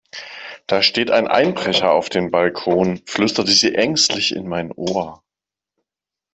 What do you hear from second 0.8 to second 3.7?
steht ein Einbrecher auf dem Balkon, flüsterte